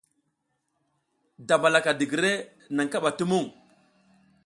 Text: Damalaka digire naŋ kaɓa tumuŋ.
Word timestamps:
Damalaka 1.47 1.91
digire 1.99 2.31
naŋ 2.75 2.87
kaɓa 2.91 3.09
tumuŋ. 3.17 3.45